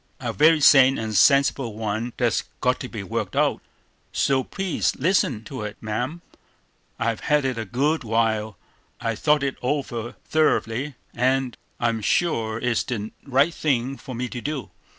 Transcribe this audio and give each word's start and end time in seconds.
"A 0.19 0.33
very 0.33 0.61
sane 0.61 0.97
and 0.97 1.15
sensible 1.15 1.75
one 1.75 2.13
that's 2.17 2.45
got 2.59 2.79
to 2.79 2.89
be 2.89 3.03
worked 3.03 3.35
out, 3.35 3.61
so 4.11 4.43
please 4.43 4.95
listen 4.95 5.43
to 5.43 5.61
it, 5.61 5.77
ma'am. 5.79 6.23
I've 6.97 7.19
had 7.19 7.45
it 7.45 7.59
a 7.59 7.65
good 7.65 8.03
while, 8.03 8.57
I've 8.99 9.19
thought 9.19 9.43
it 9.43 9.57
over 9.61 10.13
thoroughly, 10.25 10.95
and 11.13 11.55
I'm 11.79 12.01
sure 12.01 12.57
it's 12.57 12.81
the 12.81 13.11
right 13.25 13.53
thing 13.53 13.95
for 13.95 14.15
me 14.15 14.27
to 14.29 14.41
do. 14.41 14.71